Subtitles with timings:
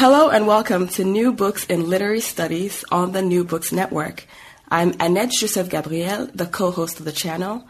[0.00, 4.28] Hello and welcome to New Books in Literary Studies on the New Books Network.
[4.68, 7.66] I'm Annette Joseph Gabriel, the co-host of the channel.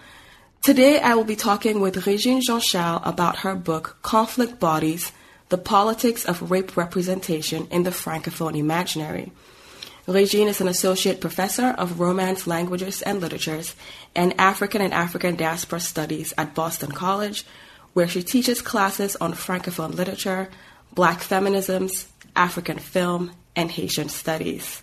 [0.61, 5.11] Today I will be talking with Regine Jean Charles about her book Conflict Bodies:
[5.49, 9.33] The Politics of Rape Representation in the Francophone Imaginary.
[10.07, 13.75] Regine is an associate professor of Romance languages and literatures
[14.15, 17.47] and African and African diaspora studies at Boston College,
[17.95, 20.51] where she teaches classes on Francophone literature,
[20.95, 22.07] black feminisms,
[22.39, 24.83] African film, and Haitian studies.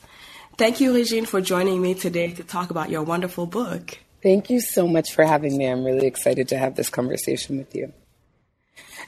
[0.58, 3.98] Thank you, Regine, for joining me today to talk about your wonderful book.
[4.22, 5.66] Thank you so much for having me.
[5.66, 7.94] I'm really excited to have this conversation with you.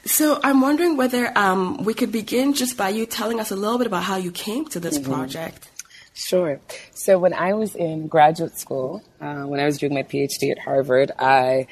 [0.04, 3.78] So, I'm wondering whether um, we could begin just by you telling us a little
[3.78, 5.12] bit about how you came to this mm-hmm.
[5.12, 5.68] project.
[6.14, 6.60] Sure.
[6.94, 10.58] So, when I was in graduate school, uh, when I was doing my PhD at
[10.58, 11.66] Harvard, I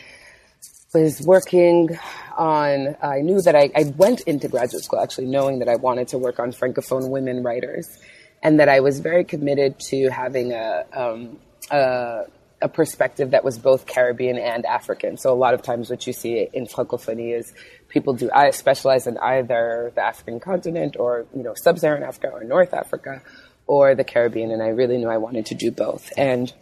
[1.03, 1.99] was working
[2.37, 6.09] on, I knew that I, I went into graduate school actually knowing that I wanted
[6.09, 7.99] to work on Francophone women writers
[8.43, 11.39] and that I was very committed to having a, um,
[11.71, 12.25] a,
[12.63, 15.17] a perspective that was both Caribbean and African.
[15.17, 17.53] So a lot of times what you see in Francophonie is
[17.89, 22.45] people do I specialize in either the African continent or, you know, sub-Saharan Africa or
[22.45, 23.23] North Africa
[23.67, 24.51] or the Caribbean.
[24.51, 26.13] And I really knew I wanted to do both.
[26.17, 26.53] And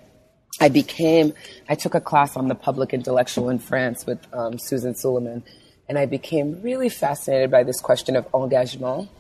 [0.61, 1.33] I became,
[1.69, 5.43] I took a class on the public intellectual in France with um, Susan Suleiman,
[5.89, 9.11] and I became really fascinated by this question of engagement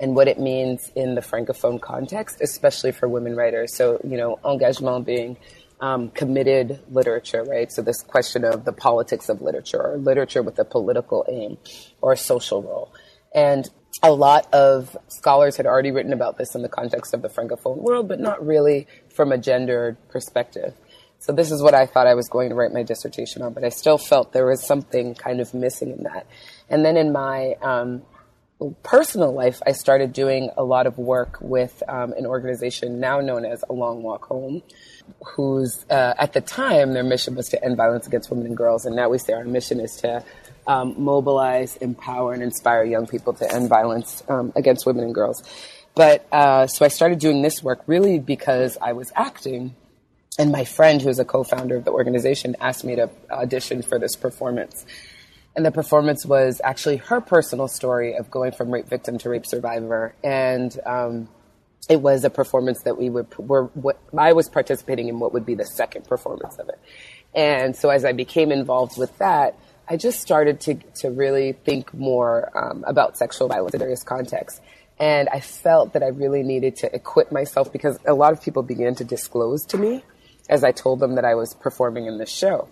[0.00, 3.74] and what it means in the francophone context, especially for women writers.
[3.76, 5.36] So, you know, engagement being
[5.80, 7.70] um, committed literature, right?
[7.70, 11.58] So, this question of the politics of literature, or literature with a political aim
[12.00, 12.92] or a social role.
[13.34, 13.68] And
[14.02, 17.78] a lot of scholars had already written about this in the context of the francophone
[17.78, 20.74] world, but not really from a gendered perspective.
[21.24, 23.64] So this is what I thought I was going to write my dissertation on, but
[23.64, 26.26] I still felt there was something kind of missing in that.
[26.68, 28.02] And then in my um,
[28.82, 33.46] personal life, I started doing a lot of work with um, an organization now known
[33.46, 34.62] as A Long Walk Home,
[35.34, 38.84] whose uh, at the time their mission was to end violence against women and girls,
[38.84, 40.22] and now we say our mission is to
[40.66, 45.42] um, mobilize, empower, and inspire young people to end violence um, against women and girls.
[45.94, 49.74] But uh, so I started doing this work really because I was acting
[50.38, 54.16] and my friend, who's a co-founder of the organization, asked me to audition for this
[54.16, 54.84] performance.
[55.54, 59.46] And the performance was actually her personal story of going from rape victim to rape
[59.46, 60.14] survivor.
[60.24, 61.28] And um,
[61.88, 65.46] it was a performance that we would, were, what, I was participating in what would
[65.46, 66.80] be the second performance of it.
[67.34, 69.56] And so as I became involved with that,
[69.88, 74.60] I just started to, to really think more um, about sexual violence in various contexts.
[74.98, 78.62] And I felt that I really needed to equip myself because a lot of people
[78.62, 80.02] began to disclose to me
[80.48, 82.68] as I told them that I was performing in this show.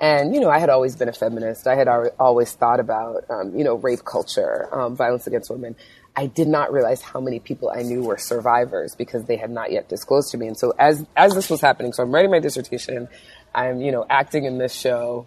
[0.00, 1.66] And, you know, I had always been a feminist.
[1.66, 1.88] I had
[2.20, 5.74] always thought about, um, you know, rape culture, um, violence against women.
[6.14, 9.72] I did not realize how many people I knew were survivors because they had not
[9.72, 10.46] yet disclosed to me.
[10.46, 13.08] And so as, as this was happening, so I'm writing my dissertation,
[13.54, 15.26] I'm, you know, acting in this show,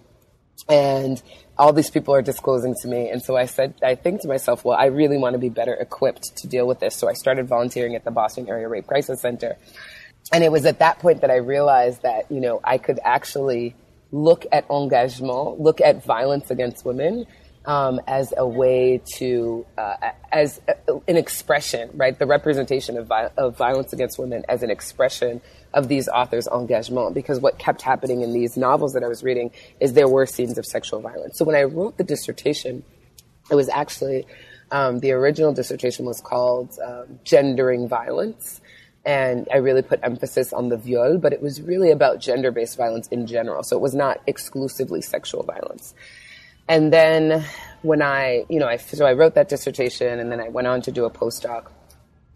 [0.70, 1.22] and
[1.58, 3.10] all these people are disclosing to me.
[3.10, 5.74] And so I said, I think to myself, well, I really want to be better
[5.74, 6.96] equipped to deal with this.
[6.96, 9.58] So I started volunteering at the Boston Area Rape Crisis Center
[10.32, 13.76] and it was at that point that I realized that, you know, I could actually
[14.12, 17.26] look at engagement, look at violence against women
[17.66, 19.96] um, as a way to, uh,
[20.32, 20.76] as a,
[21.08, 22.18] an expression, right?
[22.18, 25.42] The representation of, vi- of violence against women as an expression
[25.74, 27.14] of these authors' engagement.
[27.14, 30.58] Because what kept happening in these novels that I was reading is there were scenes
[30.58, 31.38] of sexual violence.
[31.38, 32.84] So when I wrote the dissertation,
[33.50, 34.26] it was actually
[34.72, 38.61] um, the original dissertation was called um, "Gendering Violence."
[39.06, 42.78] And I really put emphasis on the viol, but it was really about gender based
[42.78, 43.64] violence in general.
[43.64, 45.96] So it was not exclusively sexual violence.
[46.68, 47.44] And then
[47.82, 50.82] when I, you know, I, so I wrote that dissertation and then I went on
[50.84, 51.72] to do a postdoc.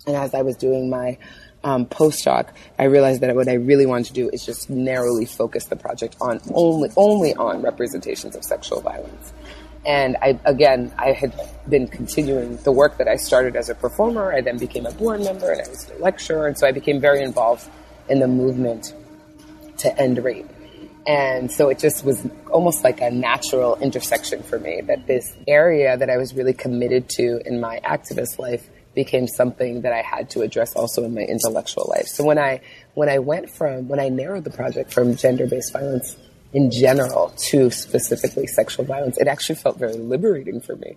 [0.07, 1.17] And as I was doing my
[1.63, 5.65] um, postdoc, I realized that what I really wanted to do is just narrowly focus
[5.65, 9.33] the project on only, only on representations of sexual violence.
[9.85, 11.33] And I, again, I had
[11.69, 14.33] been continuing the work that I started as a performer.
[14.33, 16.47] I then became a board member and I was a lecturer.
[16.47, 17.69] And so I became very involved
[18.09, 18.93] in the movement
[19.77, 20.49] to end rape.
[21.07, 25.95] And so it just was almost like a natural intersection for me that this area
[25.95, 30.31] that I was really committed to in my activist life became something that I had
[30.31, 32.07] to address also in my intellectual life.
[32.07, 32.61] So when I
[32.95, 36.17] when I went from when I narrowed the project from gender-based violence
[36.53, 40.95] in general to specifically sexual violence, it actually felt very liberating for me.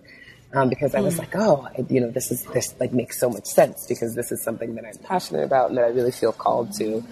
[0.51, 1.19] Um, because I was mm.
[1.19, 4.31] like, oh, I, you know, this is this like makes so much sense because this
[4.31, 7.03] is something that I'm passionate about and that I really feel called to,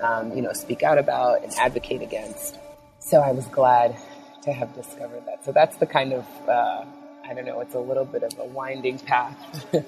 [0.00, 2.58] um, you know, speak out about and advocate against.
[3.00, 3.94] So I was glad
[4.44, 5.44] to have discovered that.
[5.44, 6.86] So that's the kind of uh,
[7.28, 9.36] I don't know, it's a little bit of a winding path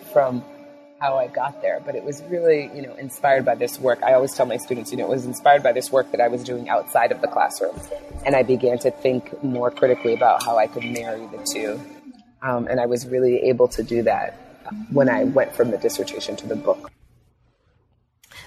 [0.13, 0.45] from
[1.01, 4.03] how I got there, but it was really, you know, inspired by this work.
[4.03, 6.29] I always tell my students, you know, it was inspired by this work that I
[6.29, 7.79] was doing outside of the classroom.
[8.27, 11.81] And I began to think more critically about how I could marry the two.
[12.43, 14.35] Um, and I was really able to do that
[14.91, 16.91] when I went from the dissertation to the book.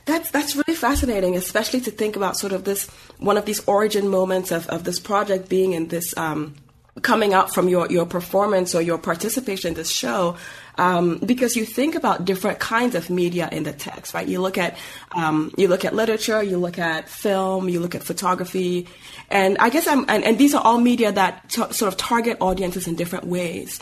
[0.05, 2.87] That's that's really fascinating, especially to think about sort of this
[3.19, 6.55] one of these origin moments of, of this project being in this um,
[7.01, 10.35] coming out from your, your performance or your participation in this show
[10.77, 14.27] um, because you think about different kinds of media in the text right?
[14.27, 14.77] You look at
[15.11, 18.87] um, you look at literature you look at film you look at photography.
[19.29, 22.37] And i guess i'm and, and these are all media that t- sort of target
[22.39, 23.79] audiences in different ways.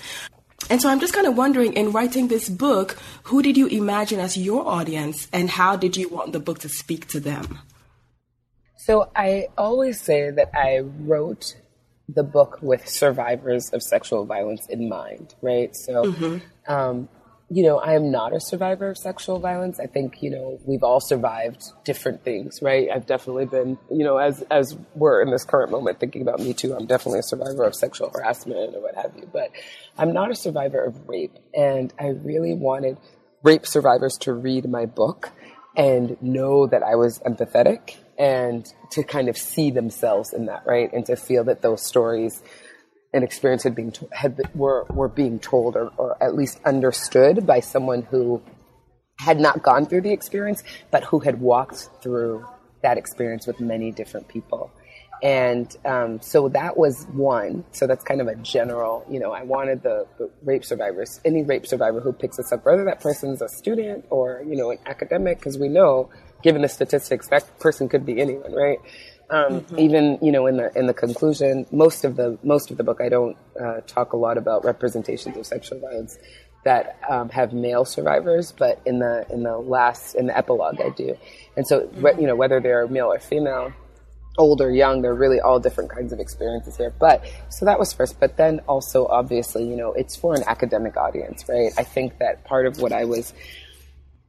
[0.69, 4.19] And so i'm just kind of wondering in writing this book who did you imagine
[4.19, 7.59] as your audience and how did you want the book to speak to them?
[8.77, 11.56] So i always say that i wrote
[12.14, 15.76] the book with survivors of sexual violence in mind, right?
[15.76, 16.72] So, mm-hmm.
[16.72, 17.10] um,
[17.52, 19.80] you know, I am not a survivor of sexual violence.
[19.80, 22.88] I think, you know, we've all survived different things, right?
[22.94, 26.54] I've definitely been, you know, as, as we're in this current moment thinking about me
[26.54, 29.52] too, I'm definitely a survivor of sexual harassment or what have you, but
[29.98, 31.38] I'm not a survivor of rape.
[31.56, 32.98] And I really wanted
[33.44, 35.32] rape survivors to read my book
[35.76, 40.92] and know that I was empathetic and to kind of see themselves in that, right?
[40.92, 42.44] And to feel that those stories
[43.13, 47.62] and experience had been had were were being told or, or at least understood by
[47.62, 48.42] someone who
[49.18, 52.45] had not gone through the experience, but who had walked through
[52.83, 54.72] that experience with many different people.
[55.22, 57.65] And um, so that was one.
[57.72, 61.44] So that's kind of a general, you know, I wanted the, the, rape survivors, any
[61.44, 64.77] rape survivor who picks us up, whether that person's a student or, you know, an
[64.86, 66.10] academic, because we know
[66.41, 68.80] given the statistics, that person could be anyone, right?
[69.30, 69.80] Um, mm-hmm.
[69.80, 73.00] Even you know, in the in the conclusion, most of the most of the book,
[73.01, 76.18] I don't uh, talk a lot about representations of sexual violence
[76.65, 80.89] that um, have male survivors, but in the in the last in the epilogue, I
[80.89, 81.15] do.
[81.56, 82.19] And so, mm-hmm.
[82.19, 83.71] you know, whether they're male or female,
[84.38, 86.94] old or young, they're really all different kinds of experiences here.
[86.97, 88.19] But so that was first.
[88.19, 91.71] But then also, obviously, you know, it's for an academic audience, right?
[91.77, 93.33] I think that part of what I was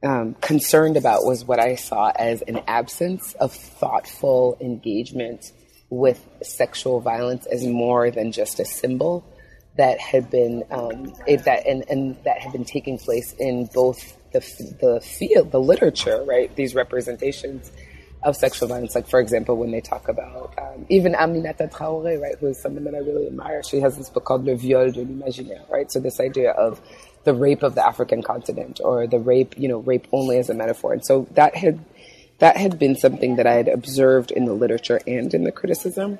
[0.03, 5.51] um, concerned about was what I saw as an absence of thoughtful engagement
[5.89, 9.25] with sexual violence as more than just a symbol
[9.77, 14.39] that had been um, that and, and that had been taking place in both the
[14.79, 16.53] the field, the literature, right?
[16.55, 17.71] These representations
[18.23, 22.35] of sexual violence, like for example, when they talk about um, even Aminata Traoré, right,
[22.39, 23.63] who is someone that I really admire.
[23.63, 25.91] She has this book called Le Viol de l'Imaginaire, right?
[25.91, 26.81] So this idea of
[27.23, 30.53] the rape of the African continent or the rape, you know, rape only as a
[30.53, 30.93] metaphor.
[30.93, 31.83] And so that had
[32.39, 36.17] that had been something that I had observed in the literature and in the criticism.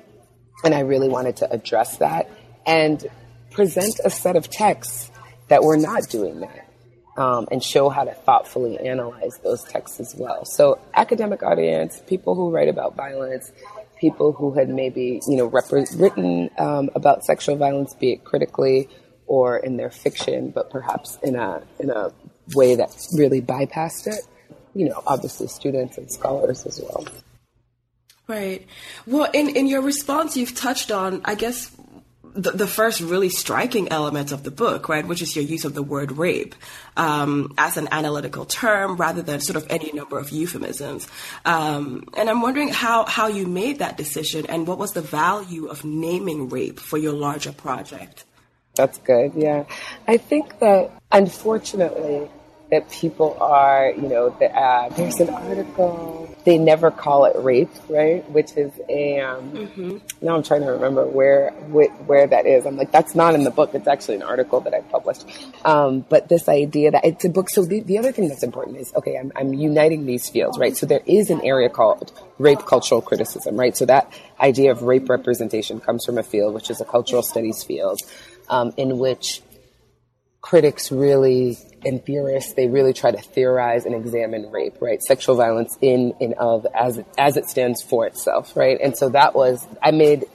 [0.64, 2.30] And I really wanted to address that
[2.64, 3.04] and
[3.50, 5.10] present a set of texts
[5.48, 6.68] that were not doing that.
[7.14, 10.46] Um, and show how to thoughtfully analyze those texts as well.
[10.46, 13.52] So, academic audience, people who write about violence,
[14.00, 18.88] people who had maybe you know rep- written um, about sexual violence, be it critically
[19.32, 22.12] or in their fiction, but perhaps in a in a
[22.54, 24.26] way that really bypassed it.
[24.74, 27.06] You know, obviously students and scholars as well.
[28.28, 28.66] Right.
[29.06, 31.74] Well, in in your response, you've touched on, I guess,
[32.34, 35.72] the, the, first really striking element of the book, right, which is your use of
[35.72, 36.54] the word rape
[36.96, 41.08] um, as an analytical term rather than sort of any number of euphemisms.
[41.44, 45.66] Um, and I'm wondering how, how you made that decision and what was the value
[45.66, 48.24] of naming rape for your larger project?
[48.74, 49.32] That's good.
[49.34, 49.64] Yeah.
[50.08, 52.28] I think that unfortunately
[52.72, 57.68] that people are, you know, the, uh, there's an article, they never call it rape,
[57.90, 58.28] right?
[58.30, 59.98] Which is a, um, mm-hmm.
[60.22, 62.64] now I'm trying to remember where, where, where that is.
[62.64, 63.74] I'm like, that's not in the book.
[63.74, 65.26] It's actually an article that I published.
[65.66, 67.50] Um, but this idea that it's a book.
[67.50, 70.74] So the, the other thing that's important is, okay, I'm, I'm uniting these fields, right?
[70.74, 73.76] So there is an area called rape cultural criticism, right?
[73.76, 74.10] So that
[74.40, 78.00] idea of rape representation comes from a field, which is a cultural studies field
[78.52, 79.42] um, in which
[80.42, 85.02] critics really and theorists they really try to theorize and examine rape right?
[85.02, 88.78] Sexual violence in and of as it, as it stands for itself right?
[88.80, 90.26] And so that was i made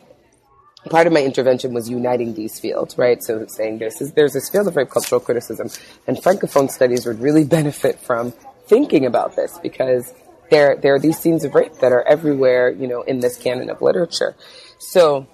[0.90, 3.24] part of my intervention was uniting these fields right?
[3.24, 5.70] So saying this is there's this field of rape cultural criticism
[6.08, 8.32] and francophone studies would really benefit from
[8.66, 10.12] thinking about this because
[10.50, 13.70] there there are these scenes of rape that are everywhere you know in this canon
[13.70, 14.36] of literature.
[14.80, 15.28] So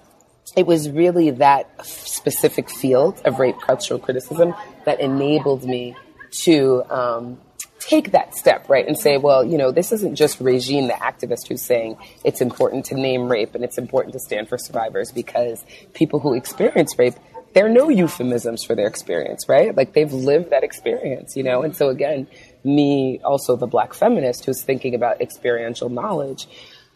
[0.56, 5.96] it was really that specific field of rape cultural criticism that enabled me
[6.42, 7.38] to um,
[7.78, 11.48] take that step, right, and say, well, you know, this isn't just Regine, the activist,
[11.48, 15.64] who's saying it's important to name rape and it's important to stand for survivors because
[15.92, 17.14] people who experience rape,
[17.54, 19.76] there are no euphemisms for their experience, right?
[19.76, 21.62] Like they've lived that experience, you know?
[21.62, 22.26] And so again,
[22.64, 26.48] me, also the black feminist who's thinking about experiential knowledge,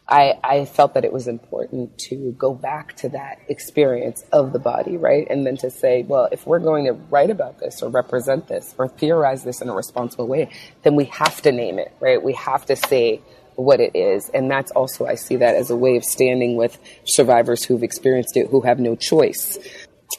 [0.08, 4.58] I, I felt that it was important to go back to that experience of the
[4.58, 5.26] body, right?
[5.28, 8.74] And then to say, well, if we're going to write about this or represent this
[8.78, 10.50] or theorize this in a responsible way,
[10.82, 12.22] then we have to name it, right?
[12.22, 13.20] We have to say
[13.56, 14.30] what it is.
[14.30, 18.36] And that's also, I see that as a way of standing with survivors who've experienced
[18.36, 19.58] it, who have no choice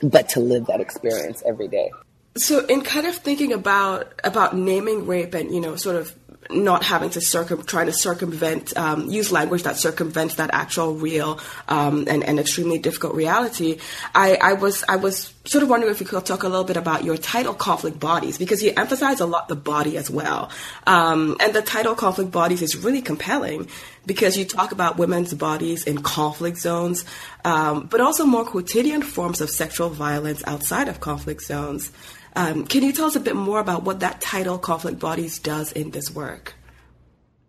[0.03, 1.89] but to live that experience every day.
[2.37, 6.15] So, in kind of thinking about about naming rape and you know, sort of
[6.51, 11.39] not having to circum trying to circumvent um, use language that circumvents that actual real
[11.67, 13.77] um, and, and extremely difficult reality.
[14.15, 16.77] I, I was I was sort of wondering if you could talk a little bit
[16.77, 20.49] about your title conflict bodies because you emphasize a lot the body as well,
[20.87, 23.67] um, and the title conflict bodies is really compelling
[24.05, 27.05] because you talk about women's bodies in conflict zones,
[27.45, 31.91] um, but also more quotidian forms of sexual violence outside of conflict zones.
[32.39, 35.73] Um, can you tell us a bit more about what that title, Conflict Bodies, does
[35.73, 36.55] in this work?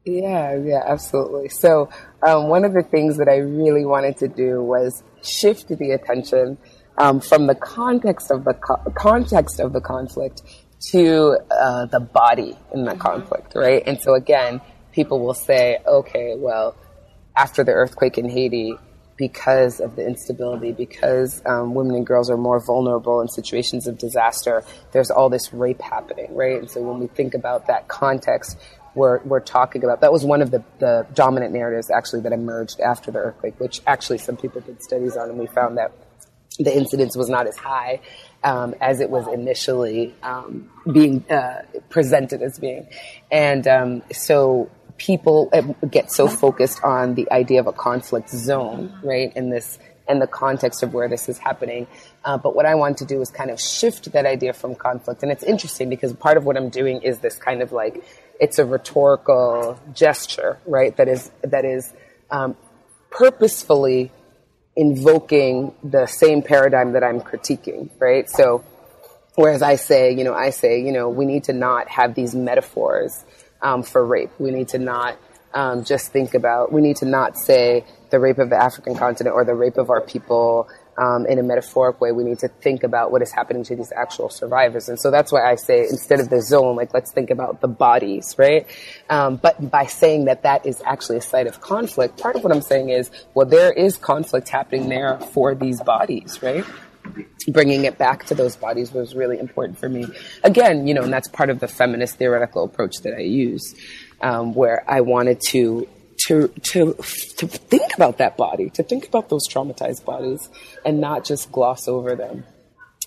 [0.04, 1.48] Yeah, yeah, absolutely.
[1.48, 1.90] So,
[2.26, 6.58] um, one of the things that I really wanted to do was shift the attention
[6.98, 10.42] um, from the context of the co- context of the conflict
[10.90, 13.00] to uh, the body in the mm-hmm.
[13.00, 13.84] conflict, right?
[13.86, 16.74] And so, again, people will say, okay, well,
[17.36, 18.74] after the earthquake in Haiti,
[19.20, 23.98] because of the instability, because um, women and girls are more vulnerable in situations of
[23.98, 26.58] disaster, there's all this rape happening, right?
[26.58, 28.58] And so when we think about that context,
[28.94, 32.80] we're, we're talking about that was one of the, the dominant narratives actually that emerged
[32.80, 35.92] after the earthquake, which actually some people did studies on, and we found that
[36.58, 38.00] the incidence was not as high
[38.42, 41.60] um, as it was initially um, being uh,
[41.90, 42.88] presented as being.
[43.30, 45.50] And um, so people
[45.90, 49.34] get so focused on the idea of a conflict zone, right?
[49.34, 51.86] In this, in the context of where this is happening.
[52.22, 55.22] Uh, but what I want to do is kind of shift that idea from conflict.
[55.22, 58.04] And it's interesting because part of what I'm doing is this kind of like,
[58.38, 60.94] it's a rhetorical gesture, right?
[60.98, 61.90] That is, that is,
[62.30, 62.54] um,
[63.08, 64.12] purposefully
[64.76, 68.28] invoking the same paradigm that I'm critiquing, right?
[68.28, 68.64] So,
[69.34, 72.34] whereas I say, you know, I say, you know, we need to not have these
[72.34, 73.24] metaphors
[73.62, 74.30] um, for rape.
[74.38, 75.18] We need to not
[75.54, 79.34] um, just think about, we need to not say the rape of the African continent
[79.34, 82.12] or the rape of our people um, in a metaphoric way.
[82.12, 84.88] We need to think about what is happening to these actual survivors.
[84.88, 87.68] And so that's why I say instead of the zone, like let's think about the
[87.68, 88.66] bodies, right?
[89.08, 92.52] Um, but by saying that that is actually a site of conflict, part of what
[92.52, 96.64] I'm saying is, well, there is conflict happening there for these bodies, right?
[97.48, 100.06] Bringing it back to those bodies was really important for me.
[100.44, 103.74] Again, you know, and that's part of the feminist theoretical approach that I use,
[104.20, 105.88] um, where I wanted to
[106.26, 106.94] to to
[107.38, 110.48] to think about that body, to think about those traumatized bodies,
[110.84, 112.44] and not just gloss over them.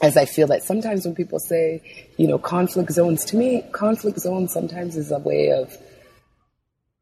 [0.01, 1.81] As I feel that sometimes when people say,
[2.17, 5.77] you know, conflict zones, to me, conflict zones sometimes is a way of.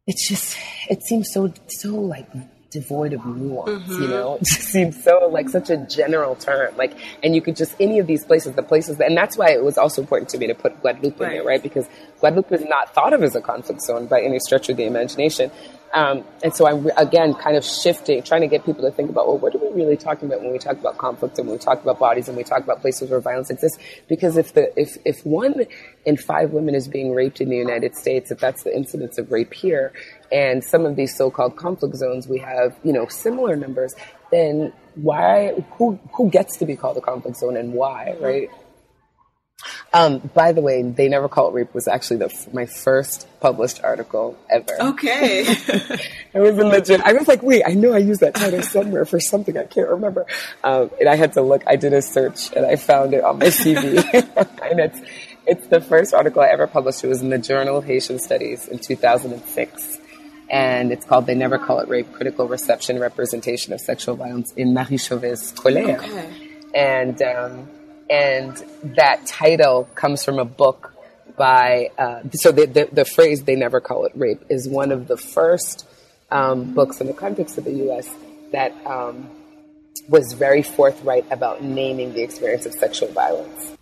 [0.08, 0.58] It's just,
[0.90, 2.28] it seems so so like
[2.72, 4.02] devoid of nuance, mm-hmm.
[4.02, 4.36] you know?
[4.42, 6.76] It just seems so like such a general term.
[6.78, 9.52] Like, and you could just, any of these places, the places, that, and that's why
[9.52, 11.28] it was also important to me to put Guadeloupe right.
[11.28, 11.62] in there, right?
[11.62, 11.86] Because
[12.20, 15.52] Guadeloupe is not thought of as a conflict zone by any stretch of the imagination.
[15.94, 19.28] Um, and so I'm again kind of shifting, trying to get people to think about,
[19.28, 21.64] well, what are we really talking about when we talk about conflict and when we
[21.64, 23.78] talk about bodies and we talk about places where violence exists?
[24.08, 25.66] Because if the if if one
[26.06, 29.32] in five women is being raped in the United States, if that's the incidence of
[29.32, 29.92] rape here,
[30.32, 33.94] and some of these so-called conflict zones we have, you know, similar numbers,
[34.32, 38.50] then why who who gets to be called a conflict zone and why, right?
[39.94, 43.84] Um, by the way, they never call it rape was actually the, my first published
[43.84, 44.82] article ever.
[44.82, 45.42] Okay.
[46.34, 47.02] I was in legit.
[47.02, 49.90] I was like, wait, I know I used that title somewhere for something I can't
[49.90, 50.26] remember.
[50.64, 51.64] Um, and I had to look.
[51.68, 53.98] I did a search and I found it on my CV,
[54.72, 55.02] and it's
[55.46, 57.04] it's the first article I ever published.
[57.04, 60.01] It was in the Journal of Haitian Studies in 2006
[60.52, 64.74] and it's called They Never Call It Rape Critical Reception Representation of Sexual Violence in
[64.74, 65.98] Marie Chauvet's Colère.
[65.98, 66.34] Okay.
[66.76, 67.70] And um,
[68.10, 68.62] and
[68.98, 70.94] that title comes from a book
[71.38, 75.08] by, uh, so the, the, the, phrase, they never call it rape, is one of
[75.08, 75.88] the first
[76.30, 78.10] um, books in the context of the US
[78.52, 79.30] that um,
[80.10, 83.78] was very forthright about naming the experience of sexual violence.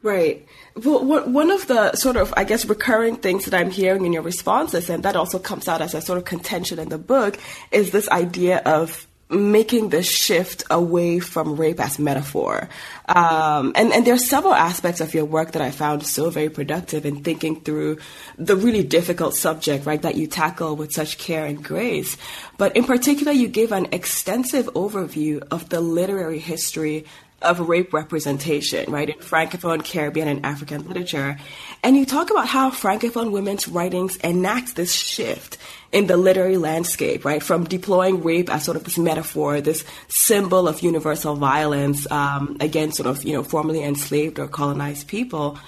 [0.00, 0.46] Right.
[0.74, 4.22] Well, one of the sort of, I guess, recurring things that I'm hearing in your
[4.22, 7.38] responses, and that also comes out as a sort of contention in the book,
[7.70, 12.68] is this idea of making this shift away from rape as metaphor.
[13.08, 16.50] Um, and, and there are several aspects of your work that I found so very
[16.50, 17.98] productive in thinking through
[18.36, 22.16] the really difficult subject, right, that you tackle with such care and grace.
[22.58, 27.06] But in particular, you give an extensive overview of the literary history
[27.42, 31.38] of rape representation, right, in Francophone, Caribbean, and African literature.
[31.82, 35.58] And you talk about how Francophone women's writings enact this shift
[35.92, 40.66] in the literary landscape, right, from deploying rape as sort of this metaphor, this symbol
[40.66, 45.58] of universal violence um, against sort of, you know, formerly enslaved or colonized people,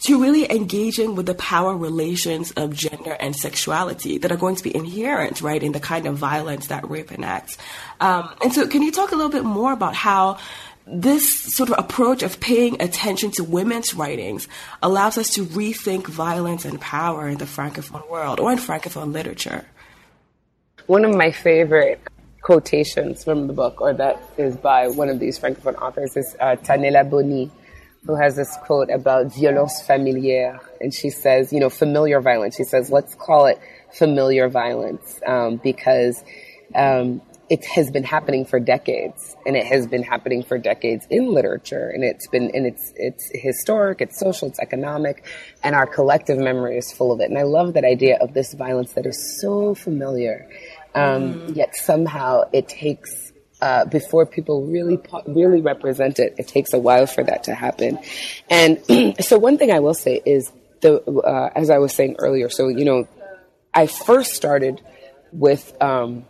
[0.00, 4.62] to really engaging with the power relations of gender and sexuality that are going to
[4.62, 7.58] be inherent, right, in the kind of violence that rape enacts.
[8.00, 10.38] Um, and so, can you talk a little bit more about how
[10.90, 14.48] this sort of approach of paying attention to women's writings
[14.82, 19.66] allows us to rethink violence and power in the Francophone world or in Francophone literature.
[20.86, 22.00] One of my favorite
[22.40, 26.56] quotations from the book, or that is by one of these Francophone authors, is uh,
[26.56, 27.50] Tanella Boni,
[28.06, 30.58] who has this quote about violence familière.
[30.80, 32.56] And she says, you know, familiar violence.
[32.56, 33.60] She says, let's call it
[33.92, 36.22] familiar violence um, because
[36.74, 41.32] um, it has been happening for decades and it has been happening for decades in
[41.32, 45.24] literature and it's been and it's it's historic it's social it's economic
[45.62, 48.52] and our collective memory is full of it and i love that idea of this
[48.54, 50.48] violence that is so familiar
[50.94, 51.56] um, mm.
[51.56, 57.06] yet somehow it takes uh, before people really really represent it it takes a while
[57.06, 57.98] for that to happen
[58.50, 58.78] and
[59.20, 62.68] so one thing i will say is the uh, as i was saying earlier so
[62.68, 63.08] you know
[63.74, 64.80] i first started
[65.32, 66.24] with um,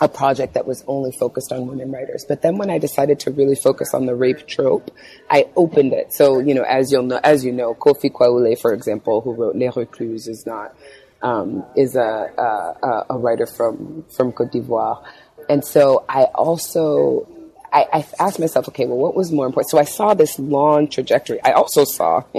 [0.00, 2.24] a project that was only focused on women writers.
[2.26, 4.90] But then when I decided to really focus on the rape trope,
[5.30, 6.12] I opened it.
[6.12, 9.54] So, you know, as you'll know, as you know, Koffi Kwahulé, for example, who wrote
[9.54, 10.74] Les Recluses, is not,
[11.22, 15.04] um, is a, a, a writer from, from Cote d'Ivoire.
[15.48, 17.28] And so I also
[17.74, 19.70] I, I, asked myself, okay, well, what was more important?
[19.70, 21.42] So I saw this long trajectory.
[21.42, 22.22] I also saw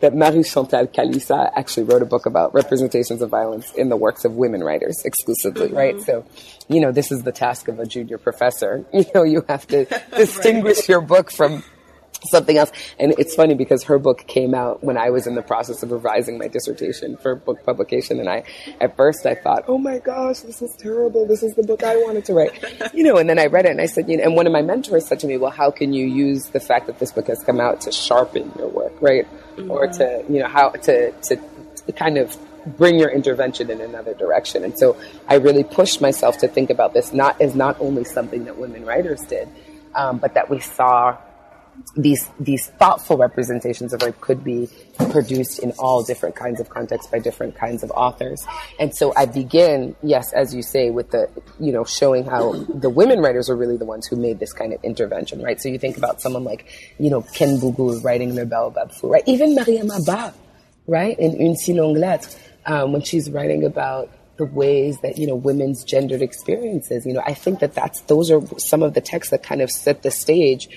[0.00, 4.24] that Marie Chantal Kalisa actually wrote a book about representations of violence in the works
[4.24, 5.76] of women writers exclusively, mm-hmm.
[5.76, 6.00] right?
[6.00, 6.24] So,
[6.66, 8.84] you know, this is the task of a junior professor.
[8.98, 9.84] You know, you have to
[10.16, 10.88] distinguish right.
[10.88, 11.62] your book from
[12.24, 12.72] something else.
[12.98, 15.92] And it's funny because her book came out when I was in the process of
[15.92, 18.20] revising my dissertation for book publication.
[18.20, 18.44] And I,
[18.80, 21.26] at first I thought, oh my gosh, this is terrible.
[21.26, 22.52] This is the book I wanted to write.
[22.94, 24.52] You know, and then I read it and I said, you know, and one of
[24.52, 27.28] my mentors said to me, well, how can you use the fact that this book
[27.28, 29.26] has come out to sharpen your work, right?
[29.56, 29.70] Mm-hmm.
[29.70, 31.36] Or to, you know, how to, to,
[31.86, 32.36] to kind of
[32.76, 34.64] bring your intervention in another direction.
[34.64, 34.96] And so
[35.28, 38.84] I really pushed myself to think about this not as not only something that women
[38.84, 39.48] writers did,
[39.94, 41.16] um, but that we saw
[41.96, 44.68] these these thoughtful representations of rape could be
[45.10, 48.44] produced in all different kinds of contexts by different kinds of authors.
[48.78, 51.28] And so I begin, yes, as you say, with the
[51.60, 54.72] you know showing how the women writers are really the ones who made this kind
[54.72, 55.60] of intervention, right?
[55.60, 59.22] So you think about someone like you know Ken Bugul writing Le Baobab right?
[59.26, 60.34] Even Mariama Ba,
[60.86, 62.30] right, in Une si longue lettre,
[62.66, 67.22] um, when she's writing about the ways that you know women's gendered experiences you know
[67.26, 70.12] i think that that's those are some of the texts that kind of set the
[70.12, 70.68] stage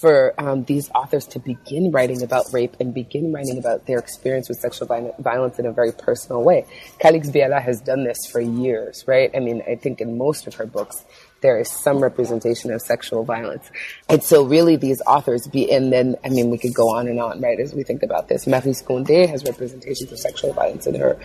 [0.00, 4.48] for um, these authors to begin writing about rape and begin writing about their experience
[4.48, 4.86] with sexual
[5.18, 6.64] violence in a very personal way.
[7.00, 9.30] Calixthe Beyala has done this for years, right?
[9.34, 11.04] I mean, I think in most of her books,
[11.40, 13.70] there is some representation of sexual violence.
[14.08, 17.20] And so really these authors be, and then, I mean, we could go on and
[17.20, 18.44] on, right, as we think about this.
[18.44, 21.18] Maryse Condé has representations of sexual violence in her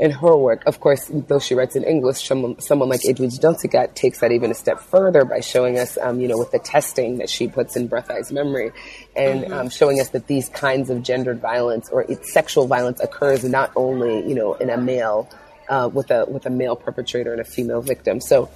[0.00, 0.62] in her work.
[0.64, 4.50] Of course, though she writes in English, someone, someone like Edwidge Danticat takes that even
[4.50, 7.76] a step further by showing us, um, you know, with the testing that she puts
[7.76, 8.72] in Breath, Eyes, Memory
[9.14, 9.52] and mm-hmm.
[9.52, 14.26] um, showing us that these kinds of gendered violence or sexual violence occurs not only,
[14.26, 15.28] you know, in a male,
[15.68, 18.22] uh, with a, with a male perpetrator and a female victim.
[18.22, 18.48] So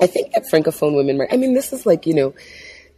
[0.00, 2.34] I think that Francophone women, I mean, this is like, you know,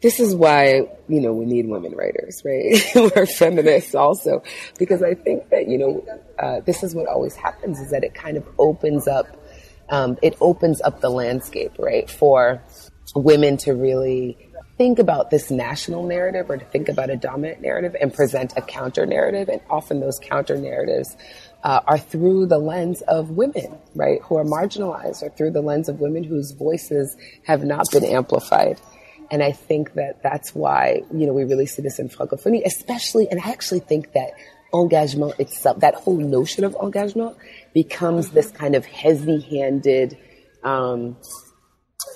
[0.03, 2.83] this is why you know we need women writers, right?
[3.17, 4.43] We're feminists also
[4.79, 6.05] because I think that you know
[6.39, 9.27] uh, this is what always happens is that it kind of opens up
[9.89, 12.63] um, it opens up the landscape, right, for
[13.15, 14.37] women to really
[14.79, 18.63] think about this national narrative or to think about a dominant narrative and present a
[18.63, 21.17] counter narrative, and often those counter narratives.
[21.65, 25.89] Uh, are through the lens of women, right, who are marginalized, or through the lens
[25.89, 28.81] of women whose voices have not been amplified
[29.33, 33.29] And I think that that's why, you know, we really see this in francophonie, especially,
[33.31, 34.33] and I actually think that
[34.75, 37.39] engagement itself, that whole notion of engagement
[37.73, 40.19] becomes this kind of heavy handed,
[40.63, 41.17] um,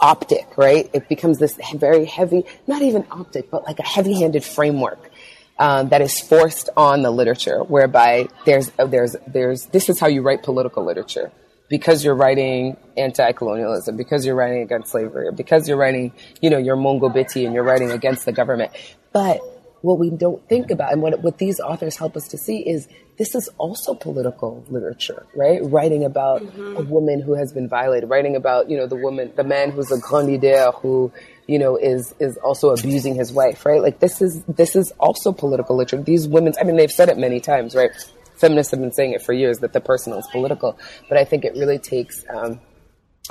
[0.02, 0.90] optic, right?
[0.92, 5.10] It becomes this very heavy, not even optic, but like a heavy handed framework.
[5.58, 10.20] Um, that is forced on the literature, whereby there's there's there's this is how you
[10.20, 11.32] write political literature
[11.68, 16.76] because you're writing anti-colonialism, because you're writing against slavery, because you're writing, you know, your
[16.76, 18.72] Mongo Beti and you're writing against the government.
[19.12, 19.40] But
[19.82, 22.88] what we don't think about and what, what these authors help us to see is
[23.18, 25.60] this is also political literature, right?
[25.62, 26.76] Writing about mm-hmm.
[26.76, 29.90] a woman who has been violated, writing about, you know, the woman, the man who's
[29.90, 31.12] a grand leader who,
[31.46, 33.80] you know, is, is also abusing his wife, right?
[33.80, 36.02] Like this is, this is also political literature.
[36.02, 37.90] These women, I mean, they've said it many times, right?
[38.36, 41.44] Feminists have been saying it for years that the personal is political, but I think
[41.44, 42.24] it really takes.
[42.28, 42.60] Um,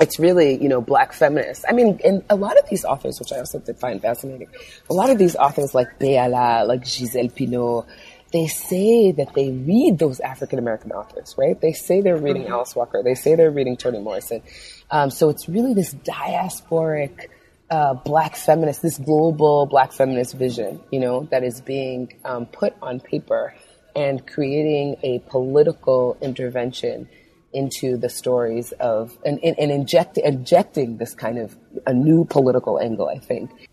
[0.00, 1.64] it's really, you know, black feminists.
[1.66, 4.48] I mean, and a lot of these authors, which I also did find fascinating,
[4.90, 7.86] a lot of these authors like Beyala, like Gisèle Pineau,
[8.32, 11.58] they say that they read those African American authors, right?
[11.58, 12.52] They say they're reading mm-hmm.
[12.52, 13.02] Alice Walker.
[13.02, 14.42] They say they're reading Toni Morrison.
[14.90, 17.28] Um, so it's really this diasporic
[17.70, 22.74] uh, black feminist, this global black feminist vision, you know, that is being um, put
[22.82, 23.54] on paper
[23.96, 27.08] and creating a political intervention
[27.52, 31.56] into the stories of and, and, and inject, injecting this kind of
[31.86, 33.65] a new political angle, I think.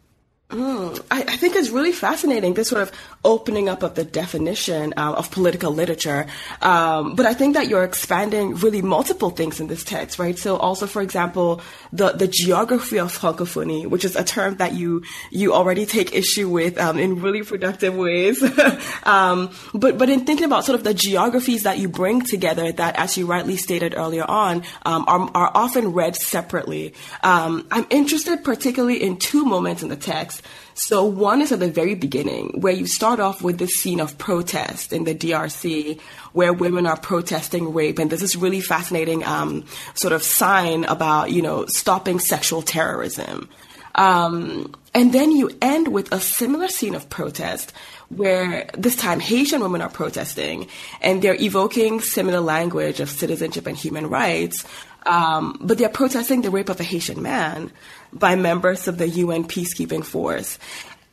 [0.54, 2.92] Mm, I, I, think it's really fascinating this sort of
[3.26, 6.28] opening up of the definition uh, of political literature.
[6.62, 10.38] Um, but I think that you're expanding really multiple things in this text, right?
[10.38, 11.60] So also, for example,
[11.92, 16.48] the the geography of francophonie, which is a term that you you already take issue
[16.48, 18.44] with um, in really productive ways.
[19.06, 22.96] um, but but in thinking about sort of the geographies that you bring together, that
[23.00, 26.94] as you rightly stated earlier on, um, are are often read separately.
[27.24, 30.43] Um, I'm interested particularly in two moments in the text.
[30.74, 34.18] So one is at the very beginning, where you start off with this scene of
[34.18, 36.00] protest in the DRC,
[36.34, 40.84] where women are protesting rape, and there's this is really fascinating um, sort of sign
[40.86, 43.50] about you know stopping sexual terrorism.
[43.96, 47.74] Um, and then you end with a similar scene of protest
[48.10, 50.68] where this time Haitian women are protesting
[51.02, 54.66] and they're evoking similar language of citizenship and human rights,
[55.06, 57.72] um, but they're protesting the rape of a Haitian man
[58.12, 60.60] by members of the UN peacekeeping force.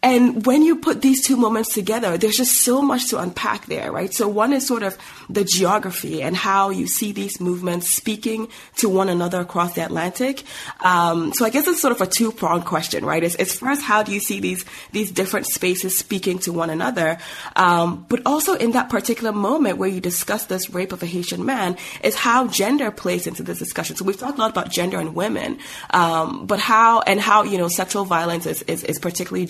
[0.02, 3.92] And when you put these two moments together, there's just so much to unpack there,
[3.92, 4.12] right?
[4.12, 4.96] So one is sort of
[5.28, 10.42] the geography and how you see these movements speaking to one another across the Atlantic.
[10.80, 13.22] Um, so I guess it's sort of a two pronged question, right?
[13.22, 17.18] It's, it's, first, how do you see these, these different spaces speaking to one another?
[17.54, 21.44] Um, but also in that particular moment where you discuss this rape of a Haitian
[21.44, 23.96] man is how gender plays into this discussion.
[23.96, 25.58] So we've talked a lot about gender and women,
[25.90, 29.44] um, but how, and how, you know, sexual violence is, is, is particularly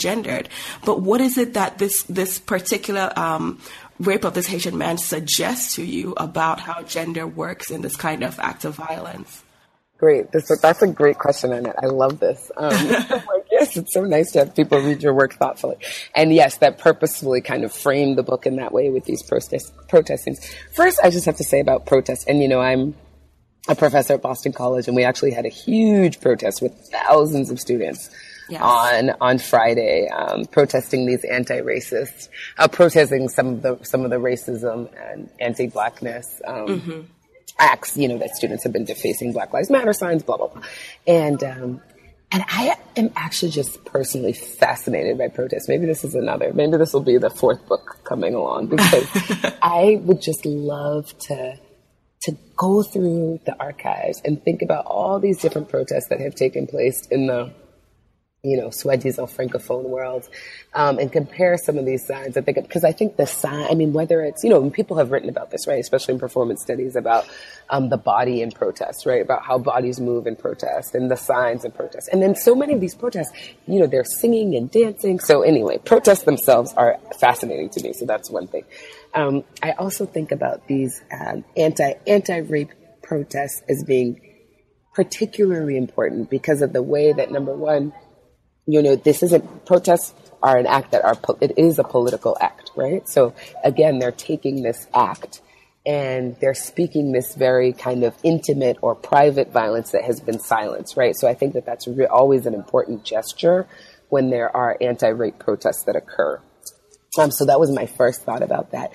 [0.84, 3.60] But what is it that this this particular um,
[3.98, 8.22] rape of this Haitian man suggests to you about how gender works in this kind
[8.22, 9.42] of act of violence?
[10.00, 10.32] Great.
[10.32, 11.76] This, that's a great question, Annette.
[11.78, 12.50] I love this.
[12.56, 15.76] Um, like, yes, it's so nice to have people read your work thoughtfully.
[16.14, 19.74] And yes, that purposefully kind of framed the book in that way with these protest,
[19.88, 20.40] protestings.
[20.72, 22.94] First, I just have to say about protest, and you know, I'm
[23.68, 27.60] a professor at Boston College, and we actually had a huge protest with thousands of
[27.60, 28.08] students
[28.50, 28.60] yes.
[28.62, 34.16] on on Friday, um, protesting these anti-racist, uh, protesting some of the some of the
[34.16, 37.00] racism and anti-blackness um, mm-hmm.
[37.58, 37.96] acts.
[37.96, 40.62] You know that students have been defacing Black Lives Matter signs, blah blah blah,
[41.06, 41.42] and.
[41.42, 41.80] Um,
[42.32, 45.68] and I am actually just personally fascinated by protests.
[45.68, 46.52] Maybe this is another.
[46.52, 49.04] Maybe this will be the fourth book coming along because
[49.60, 51.58] I would just love to
[52.22, 56.66] to go through the archives and think about all these different protests that have taken
[56.66, 57.52] place in the
[58.42, 60.26] you know, soi-disant francophone world,
[60.72, 62.36] um, and compare some of these signs.
[62.36, 63.66] I think because I think the sign.
[63.70, 65.78] I mean, whether it's you know, people have written about this, right?
[65.78, 67.28] Especially in performance studies about
[67.68, 69.20] um, the body in protest, right?
[69.20, 72.08] About how bodies move in protest and the signs in protest.
[72.12, 73.32] And then so many of these protests,
[73.66, 75.18] you know, they're singing and dancing.
[75.20, 77.92] So anyway, protests themselves are fascinating to me.
[77.92, 78.64] So that's one thing.
[79.14, 82.70] Um, I also think about these um, anti anti rape
[83.02, 84.20] protests as being
[84.94, 87.92] particularly important because of the way that number one
[88.72, 92.70] you know, this isn't protests are an act that are it is a political act,
[92.76, 93.08] right?
[93.08, 95.42] So again, they're taking this act
[95.86, 100.96] and they're speaking this very kind of intimate or private violence that has been silenced,
[100.96, 101.16] right?
[101.16, 103.66] So I think that that's re- always an important gesture
[104.08, 106.40] when there are anti-rape protests that occur.
[107.18, 108.92] Um, so that was my first thought about that.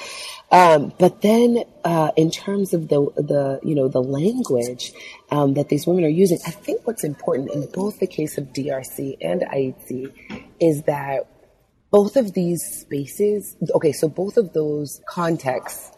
[0.52, 4.94] Um, but then, uh, in terms of the the you know the language
[5.32, 8.54] um, that these women are using, I think what's important in both the case of
[8.54, 10.14] DRC and Haiti
[10.60, 11.28] is that
[11.92, 13.58] both of these spaces.
[13.74, 15.92] Okay, so both of those contexts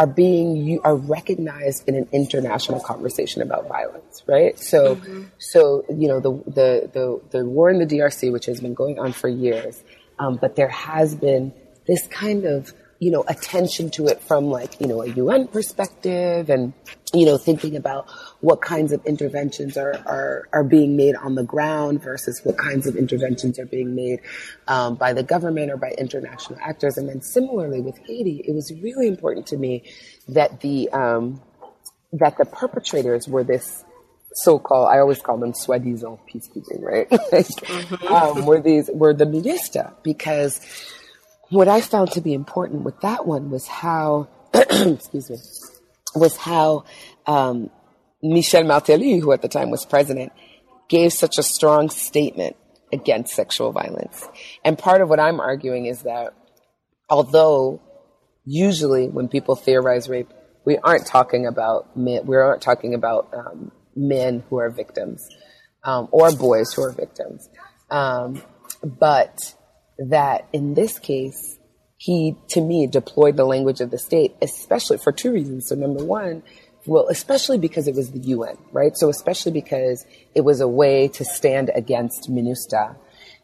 [0.00, 4.58] are being you are recognized in an international conversation about violence, right?
[4.58, 5.24] So, mm-hmm.
[5.38, 8.98] so you know the, the the the war in the DRC, which has been going
[8.98, 9.84] on for years,
[10.20, 11.52] um, but there has been
[11.86, 16.50] this kind of you know attention to it from like you know a UN perspective,
[16.50, 16.74] and
[17.14, 18.06] you know thinking about
[18.40, 22.86] what kinds of interventions are, are, are being made on the ground versus what kinds
[22.86, 24.20] of interventions are being made
[24.68, 26.96] um, by the government or by international actors.
[26.96, 29.84] And then similarly with Haiti, it was really important to me
[30.28, 31.42] that the, um,
[32.12, 33.84] that the perpetrators were this
[34.34, 37.10] so-called, I always call them soi-disant peacekeeping, right?
[37.32, 38.06] like, mm-hmm.
[38.06, 40.60] um, were these, were the MINUSTAH because
[41.48, 45.36] what I found to be important with that one was how, excuse me,
[46.14, 46.84] was how,
[47.26, 47.70] um,
[48.22, 50.32] Michel Martelly, who at the time was president,
[50.88, 52.56] gave such a strong statement
[52.92, 54.28] against sexual violence.
[54.64, 56.34] And part of what I'm arguing is that
[57.08, 57.80] although
[58.44, 60.32] usually when people theorize rape,
[60.64, 65.26] we aren't talking about men, we aren't talking about um, men who are victims
[65.84, 67.48] um, or boys who are victims,
[67.90, 68.42] um,
[68.82, 69.54] but
[69.98, 71.58] that in this case,
[71.96, 75.68] he to me deployed the language of the state, especially for two reasons.
[75.68, 76.42] So number one,
[76.86, 78.96] well, especially because it was the UN, right?
[78.96, 82.96] So especially because it was a way to stand against MINUSTAH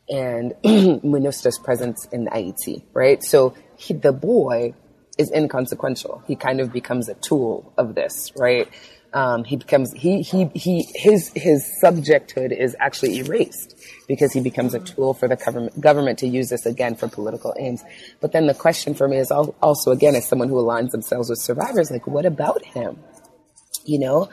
[0.08, 3.22] and MINUSTAH's presence in Haiti, right?
[3.22, 4.72] So he, the boy
[5.18, 6.22] is inconsequential.
[6.26, 8.68] He kind of becomes a tool of this, right?
[9.12, 14.74] Um, he becomes he he he his his subjecthood is actually erased because he becomes
[14.74, 17.82] a tool for the government government to use this again for political aims.
[18.20, 21.38] But then the question for me is also again as someone who aligns themselves with
[21.38, 22.98] survivors, like what about him?
[23.86, 24.28] you know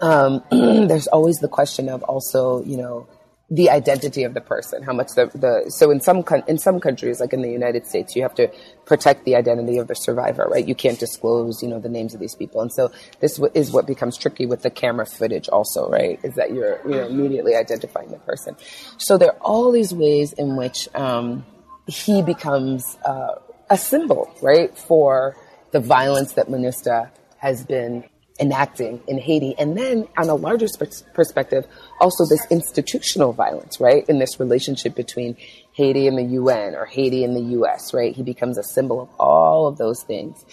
[0.00, 3.06] um, there's always the question of also you know
[3.48, 7.20] the identity of the person how much the, the so in some in some countries
[7.20, 8.50] like in the united states you have to
[8.86, 10.66] protect the identity of the survivor right?
[10.66, 12.60] You can't disclose you know the names of these people.
[12.60, 16.18] And so this is what becomes tricky with the camera footage also right?
[16.22, 18.56] Is that you're you know immediately identifying the person.
[18.98, 21.44] So there are all these ways in which um,
[21.86, 23.34] he becomes uh,
[23.68, 25.36] a symbol right for
[25.72, 28.04] the violence that MINUSTAH has been
[28.38, 29.54] enacting in Haiti.
[29.58, 30.66] And then on a larger
[31.14, 31.66] perspective,
[32.00, 34.04] also this institutional violence, right?
[34.08, 35.36] In this relationship between
[35.72, 38.14] Haiti and the UN or Haiti and the US, right?
[38.14, 40.44] He becomes a symbol of all of those things.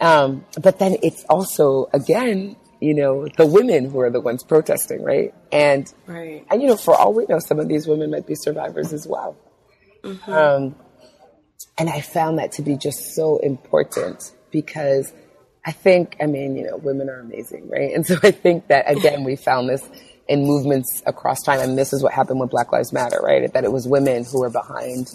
[0.00, 5.02] Um, but then it's also, again, you know, the women who are the ones protesting,
[5.02, 5.34] right?
[5.50, 6.44] And, right.
[6.50, 9.06] and you know, for all we know, some of these women might be survivors as
[9.06, 9.36] well.
[10.02, 10.32] Mm-hmm.
[10.32, 10.76] Um,
[11.76, 15.12] and I found that to be just so important because
[15.64, 17.92] I think, I mean, you know, women are amazing, right?
[17.92, 19.88] And so I think that again, we found this
[20.28, 23.50] in movements across time, and this is what happened with Black Lives Matter, right?
[23.52, 25.08] That it was women who were behind.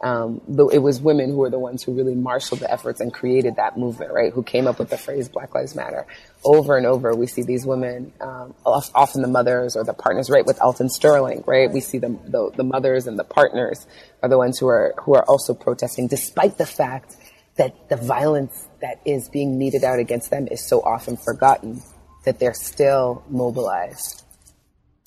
[0.00, 0.40] Um,
[0.72, 3.76] it was women who were the ones who really marshaled the efforts and created that
[3.76, 4.32] movement, right?
[4.32, 6.06] Who came up with the phrase Black Lives Matter.
[6.44, 10.46] Over and over, we see these women, um, often the mothers or the partners, right?
[10.46, 11.68] With Alton Sterling, right?
[11.68, 13.86] We see the, the, the mothers and the partners
[14.22, 17.16] are the ones who are who are also protesting, despite the fact
[17.56, 21.82] that the violence that is being meted out against them is so often forgotten
[22.24, 24.24] that they're still mobilized.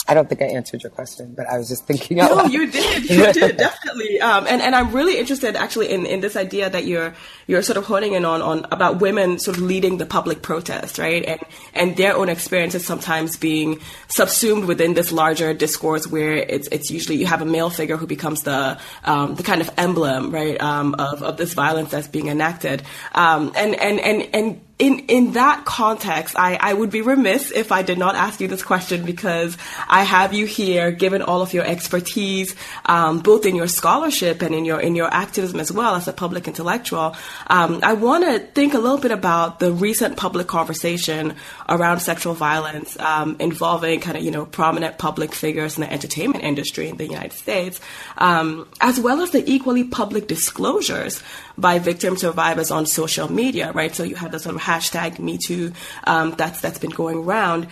[0.07, 2.17] I don't think I answered your question, but I was just thinking.
[2.17, 3.09] no, you did.
[3.09, 4.19] You did definitely.
[4.19, 7.13] Um, and and I'm really interested actually in, in this idea that you're
[7.51, 10.97] you're sort of honing in on on about women sort of leading the public protest,
[10.97, 11.25] right?
[11.25, 11.41] And
[11.73, 17.17] and their own experiences sometimes being subsumed within this larger discourse where it's it's usually
[17.17, 20.95] you have a male figure who becomes the um, the kind of emblem, right, um,
[20.95, 22.83] of of this violence that's being enacted.
[23.13, 27.71] Um, and and and and in in that context, I, I would be remiss if
[27.71, 29.55] I did not ask you this question because
[29.87, 32.55] I have you here, given all of your expertise,
[32.87, 36.13] um, both in your scholarship and in your in your activism as well as a
[36.13, 37.15] public intellectual.
[37.47, 41.35] Um, I want to think a little bit about the recent public conversation
[41.67, 46.43] around sexual violence um, involving kind of you know prominent public figures in the entertainment
[46.43, 47.79] industry in the United States,
[48.17, 51.21] um, as well as the equally public disclosures
[51.57, 53.93] by victim survivors on social media, right?
[53.93, 55.73] So you have the sort of hashtag Me Too
[56.05, 57.67] um, that's that's been going around.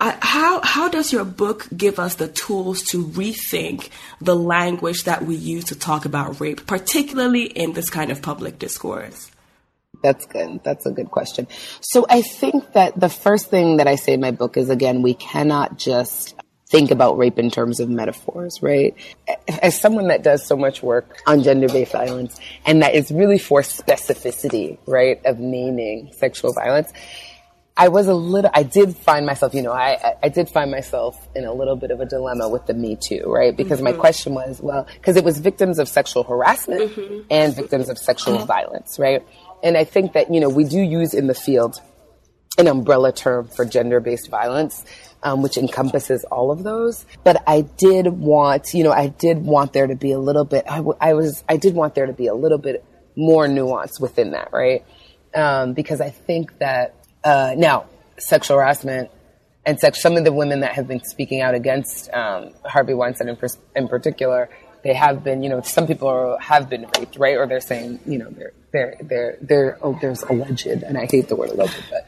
[0.00, 3.88] How how does your book give us the tools to rethink
[4.20, 8.58] the language that we use to talk about rape, particularly in this kind of public
[8.58, 9.30] discourse?
[10.02, 10.60] That's good.
[10.62, 11.48] That's a good question.
[11.80, 15.00] So I think that the first thing that I say in my book is again,
[15.00, 16.34] we cannot just
[16.68, 18.94] think about rape in terms of metaphors, right?
[19.62, 23.38] As someone that does so much work on gender based violence and that is really
[23.38, 26.92] for specificity, right, of naming sexual violence,
[27.76, 31.28] I was a little, I did find myself, you know, I, I did find myself
[31.34, 33.54] in a little bit of a dilemma with the Me Too, right?
[33.54, 33.96] Because mm-hmm.
[33.96, 37.26] my question was, well, because it was victims of sexual harassment mm-hmm.
[37.30, 38.46] and victims of sexual uh-huh.
[38.46, 39.22] violence, right?
[39.62, 41.80] And I think that, you know, we do use in the field
[42.56, 44.84] an umbrella term for gender based violence.
[45.22, 47.04] Um, which encompasses all of those.
[47.24, 50.64] But I did want, you know, I did want there to be a little bit,
[50.70, 52.84] I, w- I was, I did want there to be a little bit
[53.16, 54.84] more nuance within that, right?
[55.34, 57.86] Um, because I think that uh, now,
[58.18, 59.10] sexual harassment
[59.66, 63.28] and sex, some of the women that have been speaking out against um, Harvey Weinstein
[63.28, 63.36] in,
[63.74, 64.48] in, particular,
[64.84, 67.36] they have been, you know, some people are, have been raped, right?
[67.36, 71.28] Or they're saying, you know, they're, they're, they're, they're, oh, there's alleged, and I hate
[71.28, 72.06] the word alleged, but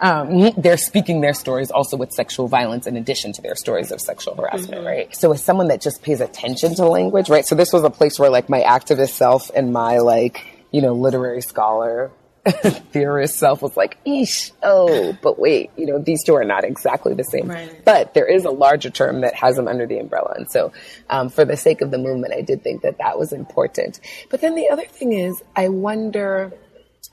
[0.00, 4.02] um, they're speaking their stories also with sexual violence in addition to their stories of
[4.02, 4.86] sexual harassment, mm-hmm.
[4.86, 5.16] right?
[5.16, 7.46] So as someone that just pays attention to language, right?
[7.46, 10.92] So this was a place where like my activist self and my like, you know,
[10.92, 12.10] literary scholar
[12.92, 17.14] theorist self was like, eesh, oh, but wait, you know, these two are not exactly
[17.14, 17.48] the same.
[17.48, 17.84] Right.
[17.84, 20.34] But there is a larger term that has them under the umbrella.
[20.36, 20.72] And so,
[21.10, 24.00] um, for the sake of the movement, I did think that that was important.
[24.30, 26.52] But then the other thing is, I wonder,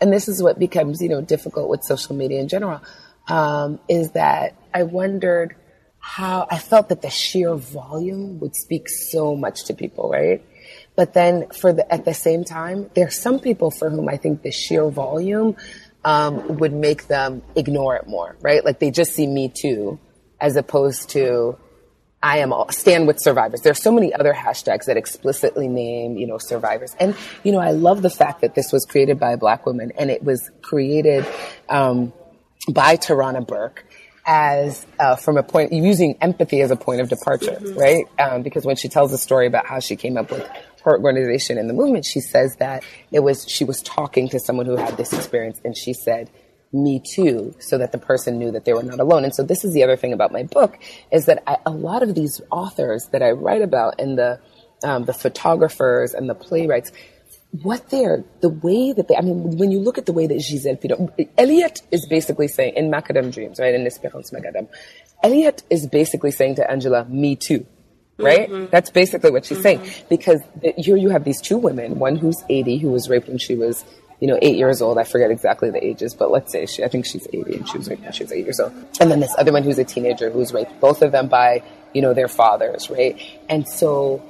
[0.01, 2.81] and this is what becomes, you know, difficult with social media in general,
[3.27, 5.55] um, is that I wondered
[5.99, 10.45] how I felt that the sheer volume would speak so much to people, right?
[10.95, 14.17] But then for the, at the same time, there are some people for whom I
[14.17, 15.55] think the sheer volume
[16.03, 18.63] um, would make them ignore it more, right?
[18.63, 19.99] Like they just see me too,
[20.39, 21.57] as opposed to
[22.25, 23.61] I am all, stand with survivors.
[23.61, 26.95] There are so many other hashtags that explicitly name, you know, survivors.
[26.99, 29.91] And, you know, I love the fact that this was created by a black woman
[29.97, 31.25] and it was created,
[31.69, 32.13] um,
[32.67, 33.85] by Tarana Burke
[34.25, 37.77] as uh, from a point using empathy as a point of departure, mm-hmm.
[37.77, 38.05] right?
[38.17, 40.49] Um, because when she tells the story about how she came up with
[40.93, 44.75] organization and the movement, she says that it was she was talking to someone who
[44.75, 46.29] had this experience, and she said,
[46.71, 49.23] "Me too," so that the person knew that they were not alone.
[49.23, 50.77] And so this is the other thing about my book
[51.11, 54.39] is that I, a lot of these authors that I write about and the
[54.83, 56.91] um, the photographers and the playwrights
[57.61, 60.37] what they're, the way that they, I mean, when you look at the way that
[60.37, 64.67] Gisèle Pineau, Éliette is basically saying, in Macadam Dreams, right, in L'Espérance Macadam,
[65.23, 67.65] Éliette is basically saying to Angela, me too.
[68.17, 68.49] Right?
[68.49, 68.67] Mm-hmm.
[68.71, 69.83] That's basically what she's mm-hmm.
[69.83, 70.05] saying.
[70.09, 70.41] Because
[70.77, 73.83] here you have these two women, one who's 80, who was raped when she was,
[74.21, 74.97] you know, eight years old.
[74.97, 77.77] I forget exactly the ages, but let's say she, I think she's 80 and she
[77.77, 78.73] was raped when she was eight years old.
[79.01, 81.61] And then this other one who's a teenager who was raped, both of them by,
[81.93, 83.19] you know, their fathers, right?
[83.49, 84.23] And so,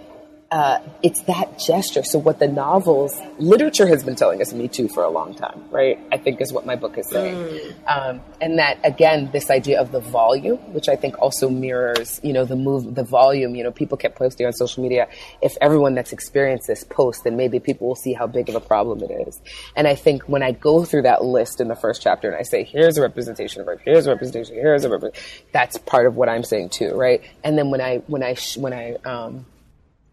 [0.55, 2.01] uh, it's that gesture.
[2.01, 5.61] So what the novels, literature has been telling us Me Too for a long time,
[5.69, 5.99] right?
[6.13, 7.35] I think is what my book is saying.
[7.35, 7.73] Mm.
[7.93, 12.31] Um, and that again, this idea of the volume, which I think also mirrors, you
[12.31, 13.53] know, the move, the volume.
[13.53, 15.09] You know, people kept posting on social media.
[15.41, 18.61] If everyone that's experienced this post, then maybe people will see how big of a
[18.61, 19.41] problem it is.
[19.75, 22.43] And I think when I go through that list in the first chapter and I
[22.43, 26.15] say, here's a representation of rape, here's a representation, here's a representation, that's part of
[26.15, 27.21] what I'm saying too, right?
[27.43, 29.45] And then when I when I when I um,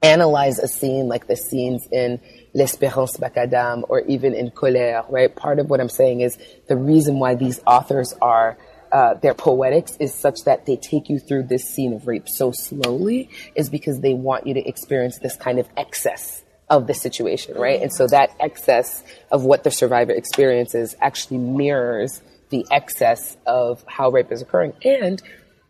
[0.03, 2.21] analyze a scene like the scenes in
[2.55, 5.35] L'Espérance Macadam or even in Colère, right?
[5.35, 6.37] Part of what I'm saying is
[6.69, 8.59] the reason why these authors are
[8.91, 12.53] uh, their poetics is such that they take you through this scene of rape so
[12.53, 17.57] slowly is because they want you to experience this kind of excess of the situation,
[17.57, 17.81] right?
[17.81, 24.11] And so that excess of what the survivor experiences actually mirrors the excess of how
[24.11, 24.75] rape is occurring.
[24.85, 25.23] And,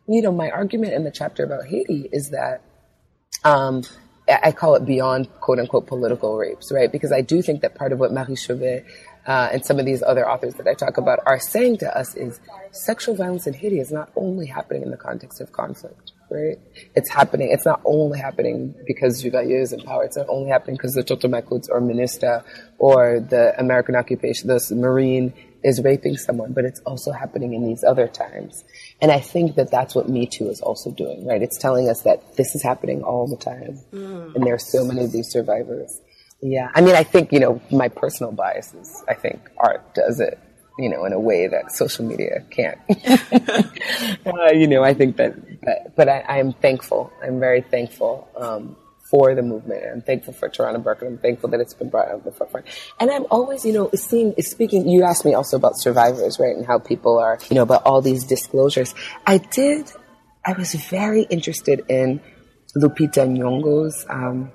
[0.08, 2.62] you know, my argument in the chapter about Haiti is that
[3.44, 3.82] um,
[4.28, 6.90] I call it beyond quote unquote political rapes, right?
[6.90, 8.86] Because I do think that part of what Marie Chauvet
[9.26, 12.14] uh, and some of these other authors that I talk about are saying to us
[12.14, 12.40] is
[12.72, 16.58] sexual violence in Haiti is not only happening in the context of conflict, right?
[16.94, 20.04] It's happening, it's not only happening because Duvalier is in power.
[20.04, 22.44] It's not only happening because the Tonton Macoutes or MINUSTAH
[22.78, 25.32] or the American occupation, the Marine
[25.62, 28.64] is raping someone, but it's also happening in these other times.
[29.02, 31.42] And I think that that's what Me Too is also doing, right?
[31.42, 33.80] It's telling us that this is happening all the time.
[33.92, 34.36] Mm.
[34.36, 36.00] And there are so many of these survivors.
[36.40, 36.70] Yeah.
[36.72, 40.38] I mean, I think, you know, my personal bias is I think art does it,
[40.78, 42.78] you know, in a way that social media can't.
[44.26, 47.12] uh, you know, I think that, that but I, am thankful.
[47.24, 48.28] I'm very thankful.
[48.36, 48.76] Um,
[49.12, 49.84] for the movement.
[49.84, 51.02] I'm thankful for Tarana Burke.
[51.02, 52.66] I'm thankful that it's been brought out to the forefront.
[52.98, 56.56] And I'm always, you know, seeing, speaking, you asked me also about survivors, right?
[56.56, 58.94] And how people are, you know, about all these disclosures.
[59.26, 59.92] I did,
[60.46, 62.22] I was very interested in
[62.74, 64.50] Lupita Nyong'o's, um,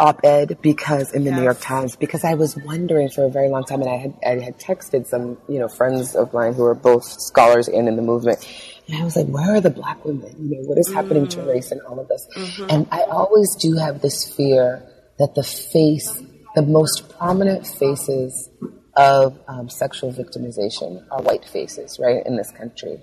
[0.00, 1.38] op-ed because in the yes.
[1.38, 4.14] New York Times because I was wondering for a very long time and I had
[4.24, 7.96] I had texted some you know friends of mine who are both scholars and in
[7.96, 8.46] the movement
[8.88, 11.30] and I was like where are the black women you know what is happening mm.
[11.30, 12.66] to race and all of this mm-hmm.
[12.70, 14.82] and I always do have this fear
[15.18, 16.22] that the face
[16.54, 18.50] the most prominent faces
[18.96, 22.98] of um, sexual victimization are white faces right in this country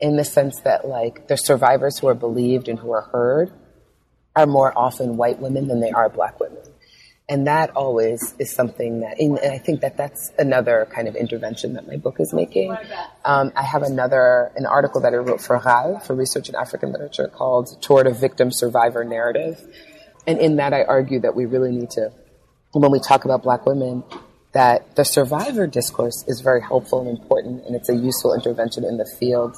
[0.00, 3.52] in the sense that like the survivors who are believed and who are heard
[4.34, 6.62] are more often white women than they are black women.
[7.30, 11.74] And that always is something that, and I think that that's another kind of intervention
[11.74, 12.76] that my book is making.
[13.24, 16.90] Um, I have another, an article that I wrote for RAL, for Research in African
[16.90, 19.64] Literature, called Toward a Victim Survivor Narrative.
[20.26, 22.12] And in that, I argue that we really need to,
[22.72, 24.02] when we talk about black women,
[24.50, 28.96] that the survivor discourse is very helpful and important, and it's a useful intervention in
[28.96, 29.56] the field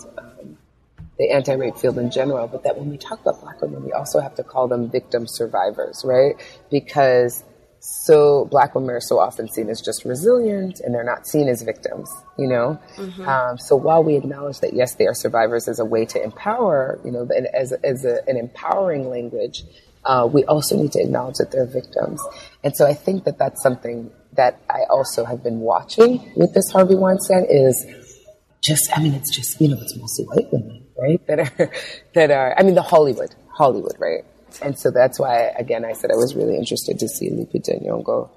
[1.18, 4.18] the anti-rape field in general, but that when we talk about black women, we also
[4.18, 6.34] have to call them victim survivors, right?
[6.70, 7.44] Because
[7.84, 11.62] so black women are so often seen as just resilient and they're not seen as
[11.62, 12.08] victims,
[12.38, 12.80] you know?
[12.96, 13.28] Mm-hmm.
[13.28, 17.00] Um, so while we acknowledge that, yes, they are survivors as a way to empower,
[17.04, 19.64] you know, as, as a, an empowering language,
[20.04, 22.22] uh, we also need to acknowledge that they're victims.
[22.62, 26.70] And so I think that that's something that I also have been watching with this
[26.70, 27.84] Harvey Weinstein is
[28.62, 31.26] just, I mean, it's just, you know, it's mostly white women right?
[31.26, 31.70] That are,
[32.14, 34.24] that are, I mean, the Hollywood, Hollywood, right?
[34.60, 38.30] And so that's why, again, I said I was really interested to see Lupita Nyong'o,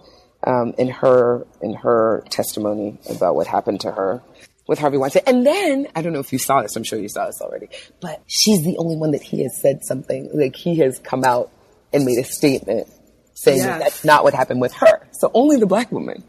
[0.46, 4.22] um, in her, in her testimony about what happened to her
[4.68, 5.24] with Harvey Weinstein.
[5.28, 7.68] And then, I don't know if you saw this, I'm sure you saw this already,
[8.02, 11.52] but she's the only one that he has said something, like he has come out
[11.94, 12.88] and made a statement
[13.34, 13.68] saying yes.
[13.68, 15.08] that that's not what happened with her.
[15.12, 16.24] So only the black woman,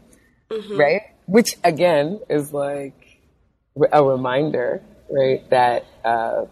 [0.49, 0.77] mm-hmm.
[0.77, 1.01] right?
[1.25, 3.19] Which again is like
[3.91, 5.49] a reminder right?
[5.49, 6.45] That uh,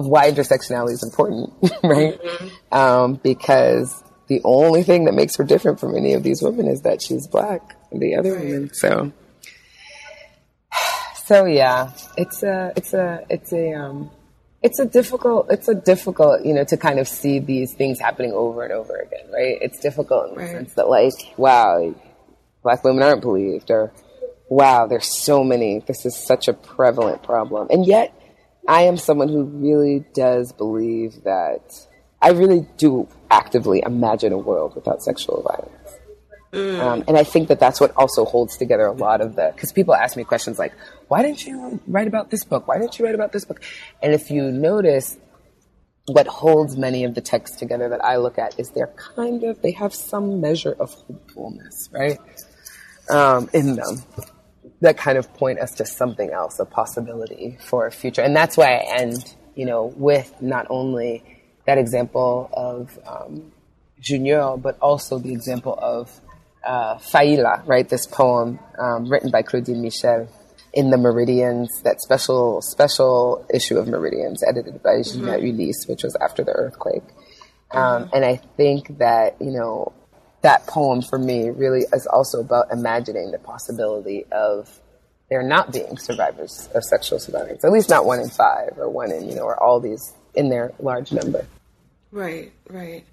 [0.00, 1.52] of why intersectionality is important,
[1.84, 2.20] right?
[2.20, 2.74] Mm-hmm.
[2.74, 6.82] Um, because the only thing that makes her different from any of these women is
[6.82, 8.72] that she's black and the other women.
[8.72, 9.12] So,
[11.24, 14.10] so yeah, it's a, it's a, it's a, um,
[14.62, 18.32] it's a difficult, it's a difficult, you know, to kind of see these things happening
[18.32, 19.58] over and over again, right?
[19.60, 20.50] It's difficult in the right.
[20.50, 21.94] sense that like, wow,
[22.62, 23.92] black women aren't believed or
[24.48, 25.78] wow, there's so many.
[25.80, 27.68] This is such a prevalent problem.
[27.70, 28.12] And yet,
[28.68, 31.86] I am someone who really does believe that
[32.22, 35.98] I really do actively imagine a world without sexual violence.
[36.52, 36.80] Mm.
[36.80, 39.72] Um, and I think that that's what also holds together a lot of the, because
[39.72, 40.72] people ask me questions like,
[41.08, 42.66] why didn't you write about this book?
[42.66, 43.62] Why didn't you write about this book?
[44.02, 45.16] And if you notice,
[46.06, 49.62] what holds many of the texts together that I look at is they're kind of,
[49.62, 52.18] they have some measure of hopefulness, right?
[53.08, 54.04] Um, in them
[54.80, 58.22] that kind of point us to something else, a possibility for a future.
[58.22, 61.22] And that's why I end, you know, with not only
[61.66, 63.52] that example of um,
[64.00, 66.20] Junior, but also the example of
[66.64, 67.88] uh, Faila, right?
[67.88, 70.28] This poem um, written by Claudine Michel
[70.72, 75.26] in the Meridians, that special special issue of Meridians, edited by mm-hmm.
[75.26, 77.02] Gina Ulysse, which was after the earthquake.
[77.72, 78.16] Um, mm-hmm.
[78.16, 79.92] and I think that you know
[80.42, 84.80] that poem for me really is also about imagining the possibility of
[85.28, 89.12] there not being survivors of sexual survivors, at least not one in five or one
[89.12, 91.46] in, you know, or all these in their large number.
[92.10, 93.04] Right, right.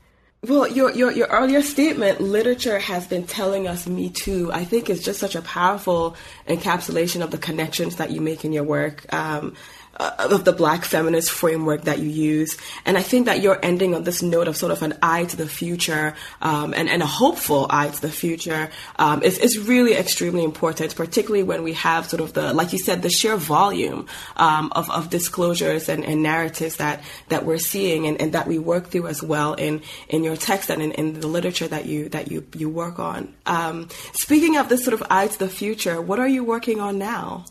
[0.44, 4.90] Well, your, your, your earlier statement, literature has been telling us me too, I think
[4.90, 6.16] is just such a powerful
[6.48, 9.12] encapsulation of the connections that you make in your work.
[9.14, 9.56] Um,
[10.00, 12.58] uh, of the black feminist framework that you use.
[12.86, 15.36] And I think that you're ending on this note of sort of an eye to
[15.36, 19.94] the future um, and, and a hopeful eye to the future um, is, is really
[19.94, 24.08] extremely important, particularly when we have sort of the, like you said, the sheer volume
[24.36, 28.60] um, of, of disclosures and, and narratives that, that we're seeing and, and that we
[28.60, 32.10] work through as well in, in your text and in, in the literature that you,
[32.10, 33.34] that you, you work on.
[33.46, 36.98] Um, speaking of this sort of eye to the future, what are you working on
[36.98, 37.46] now?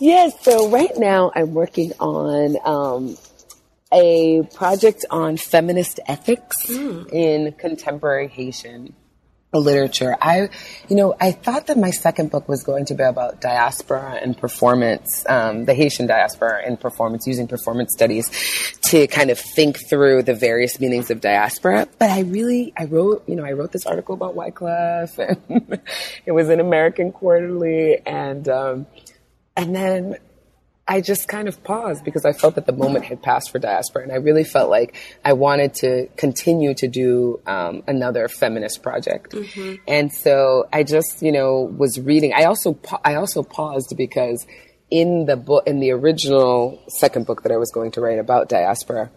[0.00, 3.16] Yes, so right now I'm working on um,
[3.92, 7.10] a project on feminist ethics mm.
[7.12, 8.94] in contemporary Haitian
[9.58, 10.16] literature.
[10.20, 10.48] I,
[10.88, 14.36] you know, I thought that my second book was going to be about diaspora and
[14.36, 18.28] performance, um, the Haitian diaspora and performance, using performance studies
[18.82, 21.88] to kind of think through the various meanings of diaspora.
[21.98, 25.18] But I really, I wrote, you know, I wrote this article about Wyclef
[25.48, 25.80] and
[26.26, 28.86] it was in American Quarterly and, um,
[29.56, 30.16] and then
[30.86, 34.02] I just kind of paused because I felt that the moment had passed for diaspora,
[34.02, 34.94] and I really felt like
[35.24, 39.32] I wanted to continue to do um, another feminist project.
[39.32, 39.76] Mm-hmm.
[39.88, 42.34] And so I just, you know, was reading.
[42.34, 44.46] I also I also paused because
[44.90, 48.50] in the book, in the original second book that I was going to write about
[48.50, 49.10] diaspora,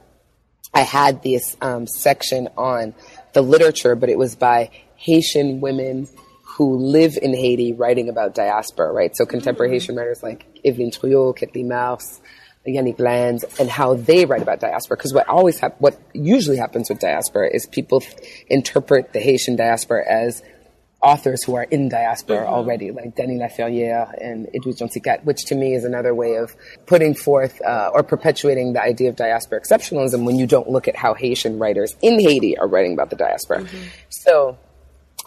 [0.74, 2.96] I had this um, section on
[3.34, 6.08] the literature, but it was by Haitian women
[6.58, 9.16] who live in Haiti writing about diaspora, right?
[9.16, 9.74] So contemporary mm-hmm.
[9.76, 12.20] Haitian writers like Evelyne Trouillot, Kettly Mars,
[12.68, 14.98] Yanick Lahens, and how they write about diaspora.
[14.98, 18.04] Because what always hap- what usually happens with diaspora is people
[18.48, 20.42] interpret the Haitian diaspora as
[21.00, 22.54] authors who are in diaspora mm-hmm.
[22.54, 24.90] already, like Dany Laferrière and Edwidge Jean
[25.26, 26.56] which to me is another way of
[26.88, 30.96] putting forth uh, or perpetuating the idea of diaspora exceptionalism when you don't look at
[30.96, 33.62] how Haitian writers in Haiti are writing about the diaspora.
[33.62, 33.88] Mm-hmm.
[34.10, 34.58] So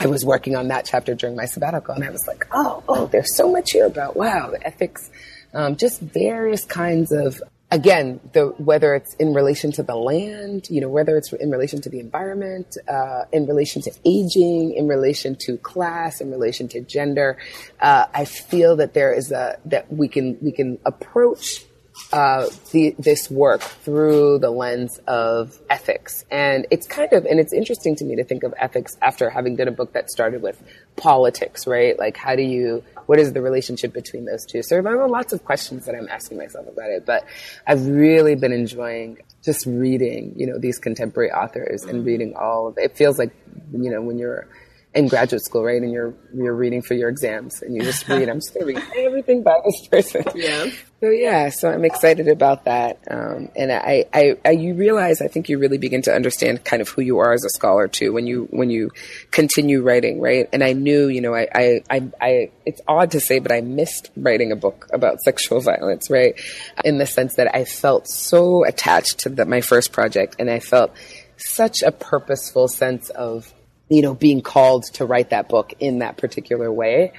[0.00, 3.06] I was working on that chapter during my sabbatical, and I was like, oh, oh,
[3.06, 5.10] there's so much here about wow, the ethics,
[5.52, 10.80] um, just various kinds of again, the, whether it's in relation to the land, you
[10.80, 15.36] know, whether it's in relation to the environment, uh, in relation to aging, in relation
[15.36, 17.38] to class, in relation to gender,
[17.80, 21.64] uh, I feel that there is a that we can we can approach
[22.12, 26.24] uh, the, this work through the lens of ethics.
[26.30, 29.56] And it's kind of, and it's interesting to me to think of ethics after having
[29.56, 30.60] done a book that started with
[30.96, 31.98] politics, right?
[31.98, 34.62] Like, how do you, what is the relationship between those two?
[34.62, 37.24] So there are lots of questions that I'm asking myself about it, but
[37.66, 42.78] I've really been enjoying just reading, you know, these contemporary authors and reading all of
[42.78, 42.84] it.
[42.84, 43.32] It feels like,
[43.72, 44.48] you know, when you're,
[44.94, 45.80] in graduate school, right?
[45.80, 48.28] And you're you're reading for your exams, and you just read.
[48.28, 50.24] I'm just going to read everything by this person.
[50.34, 50.70] Yeah.
[51.00, 55.28] So yeah, so I'm excited about that, um, and I, I, I, you realize I
[55.28, 58.12] think you really begin to understand kind of who you are as a scholar too
[58.12, 58.90] when you when you
[59.30, 60.46] continue writing, right?
[60.52, 63.62] And I knew, you know, I, I, I, I it's odd to say, but I
[63.62, 66.38] missed writing a book about sexual violence, right?
[66.84, 70.60] In the sense that I felt so attached to the, my first project, and I
[70.60, 70.94] felt
[71.38, 73.54] such a purposeful sense of
[73.90, 77.12] you know, being called to write that book in that particular way.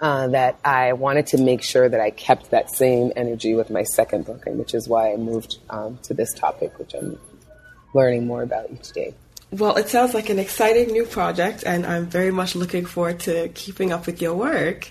[0.00, 3.82] Uh, that I wanted to make sure that I kept that same energy with my
[3.82, 7.18] second book, and which is why I moved um, to this topic, which I'm
[7.92, 9.12] learning more about each day.
[9.50, 13.48] Well, it sounds like an exciting new project, and I'm very much looking forward to
[13.48, 14.90] keeping up with your work.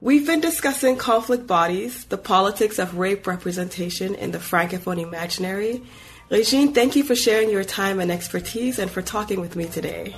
[0.00, 5.82] We've been discussing conflict bodies, the politics of rape representation in the Francophone imaginary,
[6.28, 10.16] Regine, thank you for sharing your time and expertise and for talking with me today.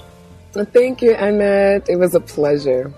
[0.52, 1.88] Thank you, Annette.
[1.88, 2.92] It was a pleasure.